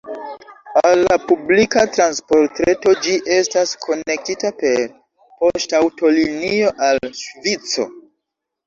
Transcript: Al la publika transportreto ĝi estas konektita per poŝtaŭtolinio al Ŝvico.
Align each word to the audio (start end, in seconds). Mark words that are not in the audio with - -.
Al 0.79 1.01
la 1.07 1.17
publika 1.31 1.83
transportreto 1.97 2.95
ĝi 3.03 3.15
estas 3.37 3.75
konektita 3.87 4.53
per 4.65 4.83
poŝtaŭtolinio 5.45 6.75
al 6.91 7.17
Ŝvico. 7.25 7.93